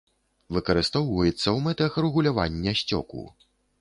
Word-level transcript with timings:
Выкарыстоўваецца 0.55 1.33
ў 1.33 1.59
мэтах 1.67 1.91
рэгулявання 2.07 2.75
сцёку. 2.81 3.21